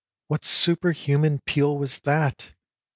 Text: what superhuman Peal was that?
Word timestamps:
what 0.29 0.43
superhuman 0.43 1.39
Peal 1.45 1.77
was 1.77 1.99
that? 1.99 2.55